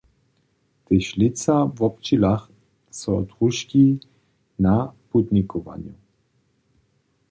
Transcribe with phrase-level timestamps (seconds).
[0.85, 2.35] Tež lětsa wobdźěla
[2.99, 3.83] so družki
[4.65, 4.75] na
[5.09, 5.93] putnikowanju.